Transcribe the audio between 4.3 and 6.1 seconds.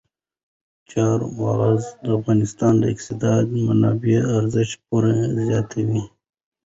ارزښت پوره زیاتوي.